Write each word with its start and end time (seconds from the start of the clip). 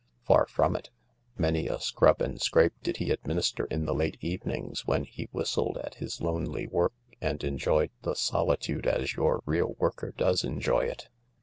Far 0.25 0.47
from 0.47 0.75
it. 0.75 0.89
Many 1.37 1.67
a 1.67 1.79
scrub 1.79 2.23
and 2.23 2.41
scrape 2.41 2.73
did 2.81 2.97
he 2.97 3.11
administer 3.11 3.65
in 3.65 3.85
the 3.85 3.93
late 3.93 4.17
evenings 4.19 4.83
when 4.87 5.03
he 5.03 5.29
whistled 5.31 5.77
at 5.77 5.93
his 5.93 6.19
lonely 6.19 6.65
work 6.65 6.93
and 7.21 7.43
enjoyed 7.43 7.91
the 8.01 8.15
solitude 8.15 8.87
as 8.87 9.13
your 9.15 9.43
real 9.45 9.75
worker 9.77 10.11
does 10.17 10.43
enjoy 10.43 10.85
it. 10.85 11.09